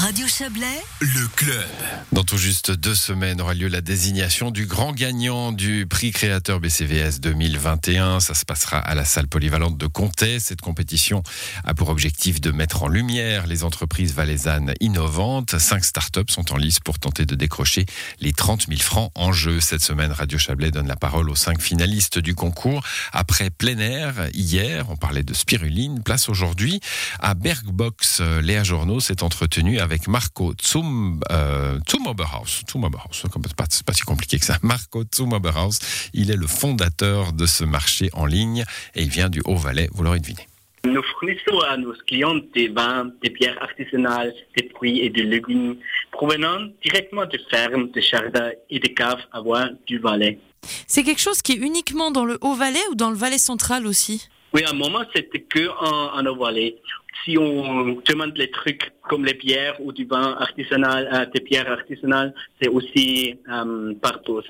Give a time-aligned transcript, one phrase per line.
[0.00, 1.68] Radio Chablais, le club.
[2.12, 6.58] Dans tout juste deux semaines aura lieu la désignation du grand gagnant du prix créateur
[6.58, 8.18] BCVS 2021.
[8.20, 10.40] Ça se passera à la salle polyvalente de Comté.
[10.40, 11.22] Cette compétition
[11.64, 15.58] a pour objectif de mettre en lumière les entreprises valaisannes innovantes.
[15.58, 17.84] Cinq startups sont en lice pour tenter de décrocher
[18.20, 19.60] les 30 000 francs en jeu.
[19.60, 22.82] Cette semaine, Radio Chablais donne la parole aux cinq finalistes du concours.
[23.12, 26.02] Après plein air, hier, on parlait de spiruline.
[26.02, 26.80] Place aujourd'hui
[27.20, 28.22] à Bergbox.
[28.40, 32.62] Léa Journaux s'est entretenue avec Marco Zum, euh, Zumoberhaus.
[32.70, 34.58] Zumoberhaus, c'est pas, pas si compliqué que ça.
[34.62, 35.78] Marco Zumoberhaus,
[36.14, 38.64] il est le fondateur de ce marché en ligne
[38.94, 40.46] et il vient du Haut-Valais, vous l'aurez deviné.
[40.84, 45.76] Nous fournissons à nos clients des vins, des pierres artisanales, des fruits et des légumes
[46.10, 50.38] provenant directement de fermes, de jardins et de caves à bois du Valais.
[50.86, 54.28] C'est quelque chose qui est uniquement dans le Haut-Valais ou dans le Valais central aussi?
[54.54, 56.76] Oui, à un moment, c'était que en, en Haut-Valais
[57.24, 61.70] si on demande les trucs comme les pierres ou du vin artisanal, euh, des pierres
[61.70, 64.40] artisanales, c'est aussi euh, partout.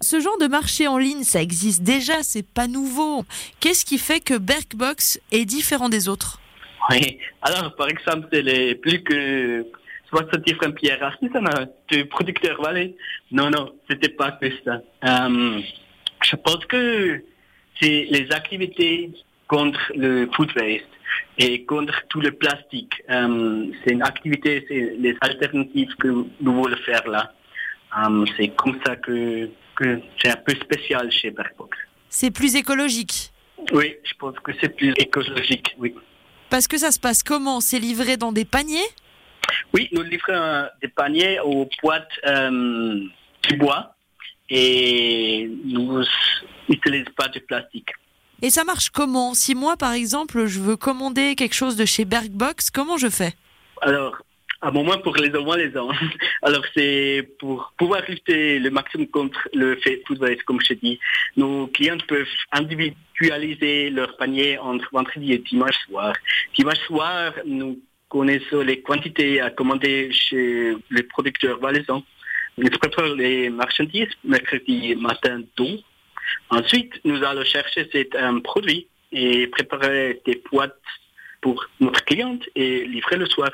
[0.00, 3.24] Ce genre de marché en ligne, ça existe déjà, c'est pas nouveau.
[3.60, 6.40] Qu'est-ce qui fait que Berkbox est différent des autres?
[6.90, 9.66] Oui, alors par exemple, c'est les plus que
[10.08, 12.94] 60 différentes pierres artisanales du producteur Valais.
[13.30, 14.80] Non, non, c'était pas que ça.
[15.04, 15.60] Euh,
[16.22, 17.22] je pense que
[17.78, 19.10] c'est les activités
[19.48, 20.86] contre le food waste
[21.38, 22.92] et contre tout le plastique.
[23.08, 27.32] Euh, c'est une activité, c'est les alternatives que nous voulons faire là.
[27.96, 31.78] Euh, c'est comme ça que, que c'est un peu spécial chez Bergbox.
[32.08, 33.32] C'est plus écologique
[33.72, 35.94] Oui, je pense que c'est plus écologique, oui.
[36.50, 37.60] Parce que ça se passe comment?
[37.60, 38.88] C'est livré dans des paniers?
[39.72, 43.00] Oui, nous livrons des paniers aux boîtes euh,
[43.48, 43.94] du bois
[44.50, 46.02] et nous
[46.68, 47.90] n'utilisons pas de plastique.
[48.40, 49.34] Et ça marche comment?
[49.34, 53.34] Si moi, par exemple, je veux commander quelque chose de chez Bergbox, comment je fais?
[53.80, 54.16] Alors,
[54.60, 55.90] à un moment pour les moins les ans.
[56.42, 60.98] Alors c'est pour pouvoir lutter le maximum contre le fait food comme je dis.
[61.36, 66.12] Nos clients peuvent individualiser leur panier entre vendredi et dimanche soir.
[66.56, 72.02] Dimanche soir, nous connaissons les quantités à commander chez les producteurs valaisans.
[72.56, 75.78] Nous préparons les marchandises mercredi matin tôt
[76.50, 80.76] Ensuite, nous allons chercher cet un produit et préparer des boîtes
[81.40, 83.50] pour notre cliente et livrer le soir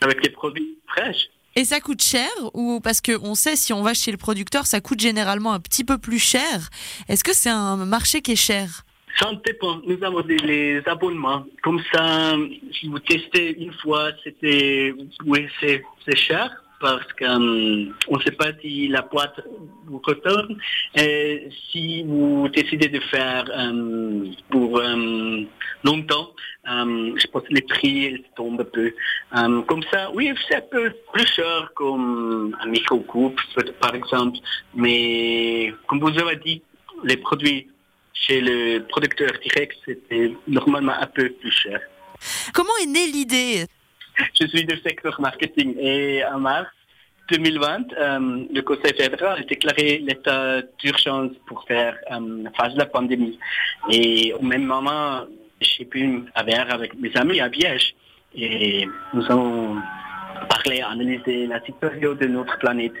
[0.00, 1.28] avec des produits fraîches.
[1.54, 4.80] Et ça coûte cher ou parce qu'on sait si on va chez le producteur, ça
[4.80, 6.70] coûte généralement un petit peu plus cher.
[7.08, 8.84] Est-ce que c'est un marché qui est cher?
[9.18, 9.82] Ça dépend.
[9.86, 11.44] Nous avons des, les abonnements.
[11.62, 12.34] Comme ça,
[12.72, 14.94] si vous testez une fois, c'était
[15.26, 16.50] oui, c'est cher
[16.82, 19.40] parce qu'on ne sait pas si la boîte
[19.86, 20.58] vous retourne.
[20.96, 25.44] Et si vous décidez de faire euh, pour euh,
[25.84, 26.30] longtemps,
[26.68, 28.92] euh, je pense que les prix tombent un peu.
[29.68, 33.40] comme ça, oui, c'est un peu plus cher comme un micro-coupe,
[33.80, 34.38] par exemple.
[34.74, 36.62] Mais comme vous avez dit,
[37.04, 37.68] les produits
[38.12, 41.80] chez le producteur direct, c'était normalement un peu plus cher.
[42.52, 43.66] Comment est née l'idée?
[44.40, 46.68] je suis du secteur marketing et en mars
[47.30, 52.86] 2020, euh, le Conseil fédéral a déclaré l'état d'urgence pour faire euh, face à la
[52.86, 53.38] pandémie.
[53.90, 55.24] Et au même moment,
[55.60, 57.94] j'ai pu aller avec mes amis à Biège
[58.34, 59.76] et nous avons
[60.48, 62.94] parlé, analysé la situation de notre planète.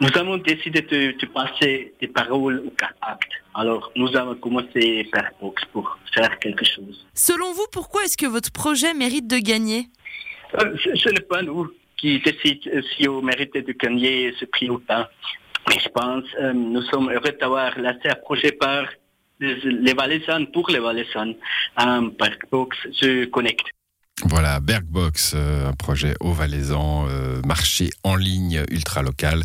[0.00, 3.32] Nous avons décidé de, passer des paroles aux actes.
[3.54, 7.06] Alors, nous avons commencé par Box pour faire quelque chose.
[7.14, 9.86] Selon vous, pourquoi est-ce que votre projet mérite de gagner?
[9.86, 10.01] euh,
[10.52, 15.10] ce, n'est pas nous qui décide si on mérite de gagner ce prix ou pas.
[15.68, 18.84] Mais je pense euh, nous sommes heureux d'avoir un projet par
[19.40, 21.34] les Valaisannes pour les Valaisannes.
[21.80, 23.66] Euh, par Box se connecte.
[24.24, 29.42] Voilà, Bergbox, euh, un projet au Valaisan, euh, marché en ligne ultra local.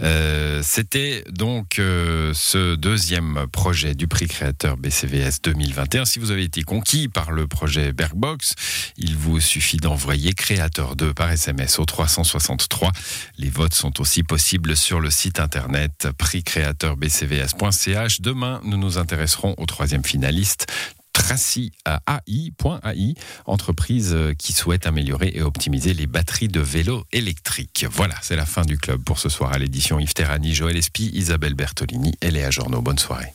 [0.00, 6.04] Euh, c'était donc ce deuxième projet du prix créateur BCVS 2021.
[6.04, 8.54] Si vous avez été conquis par le projet Bergbox,
[8.96, 12.90] il vous suffit d'envoyer créateur 2 par SMS au 363.
[13.38, 18.20] Les votes sont aussi possibles sur le site internet prixcréateurbcvs.ch.
[18.20, 20.66] Demain, nous nous intéresserons au troisième finaliste
[21.12, 23.14] Tracy AI.ai,
[23.46, 27.86] entreprise qui souhaite améliorer et optimiser les batteries de vélos électriques.
[27.90, 31.10] Voilà, c'est la fin du club pour ce soir à l'édition Yves Terrani, Joël Espy,
[31.12, 32.82] Isabelle Bertolini et Léa Journaux.
[32.82, 33.32] Bonne soirée.